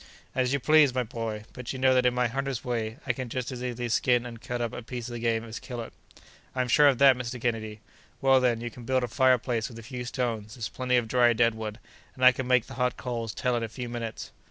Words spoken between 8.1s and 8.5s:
Well,